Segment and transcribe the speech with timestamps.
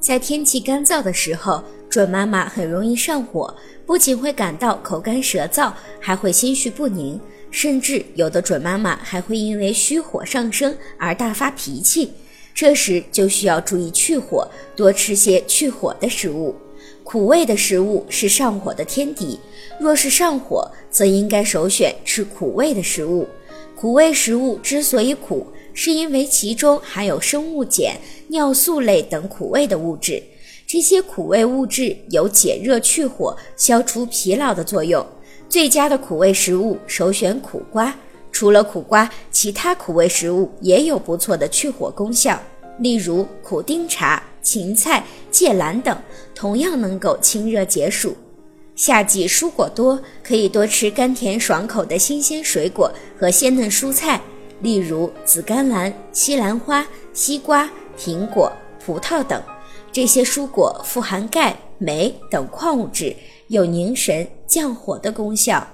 [0.00, 3.54] 在天气干燥的时候，准妈妈很容易上火，
[3.84, 5.70] 不仅会感到口干舌燥，
[6.00, 7.20] 还会心绪不宁，
[7.50, 12.10] 甚至有的准妈妈还会因为虚火上升而大发脾气。
[12.54, 16.56] 这时就需要注意去火，多吃些去火的食物。
[17.04, 19.38] 苦味的食物是上火的天敌，
[19.78, 23.28] 若是上火，则应该首选吃苦味的食物。
[23.76, 25.46] 苦味食物之所以苦，
[25.82, 27.96] 是因为其中含有生物碱、
[28.28, 30.22] 尿素类等苦味的物质。
[30.66, 35.02] 这些苦味物质有解热去火、消除疲劳的作用。
[35.48, 37.96] 最佳的苦味食物首选苦瓜。
[38.30, 42.38] 除了苦瓜，其他苦味食物也有不错的去火功效，
[42.80, 45.96] 例如苦丁茶、芹菜、芥兰等，
[46.34, 48.14] 同样能够清热解暑。
[48.76, 54.20] 夏季蔬果多，可以多吃甘甜爽口的新鲜水果和鲜嫩蔬菜，
[54.60, 58.52] 例如紫甘蓝、西兰花、西瓜、苹果、
[58.84, 59.42] 葡萄等。
[59.92, 63.16] 这些蔬果富含钙、镁等矿物质，
[63.48, 65.66] 有凝神降火的功效。